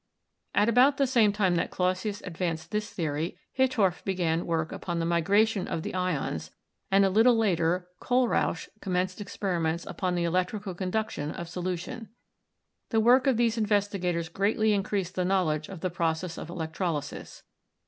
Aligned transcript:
At 0.55 0.67
about 0.67 0.97
the 0.97 1.05
same 1.05 1.31
time 1.31 1.53
that 1.57 1.69
Clausius 1.69 2.21
advanced 2.21 2.71
this 2.71 2.89
theory 2.91 3.37
Hittorf 3.55 4.03
began 4.03 4.47
work 4.47 4.71
upon 4.71 4.97
the 4.97 5.05
migration 5.05 5.67
of 5.67 5.83
the 5.83 5.93
ions, 5.93 6.49
and 6.89 7.05
a 7.05 7.09
little 7.11 7.37
later 7.37 7.87
Kohlrausch 7.99 8.67
commenced 8.81 9.21
experiments 9.21 9.85
upon 9.85 10.15
the 10.15 10.23
electrical 10.23 10.73
conductance 10.73 11.35
of 11.37 11.47
solution. 11.49 12.09
The 12.89 12.99
work 12.99 13.27
of 13.27 13.37
these 13.37 13.59
investigators 13.59 14.27
greatly 14.27 14.73
increased 14.73 15.13
the 15.13 15.23
knowledge 15.23 15.69
of 15.69 15.81
the 15.81 15.91
process 15.91 16.35
of 16.39 16.49
electrolysis. 16.49 17.43